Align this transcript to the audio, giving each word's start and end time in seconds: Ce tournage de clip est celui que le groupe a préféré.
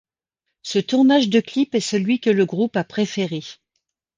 Ce 0.63 0.79
tournage 0.79 1.29
de 1.29 1.39
clip 1.39 1.75
est 1.75 1.79
celui 1.79 2.19
que 2.19 2.31
le 2.31 2.47
groupe 2.47 2.75
a 2.75 2.83
préféré. 2.83 3.43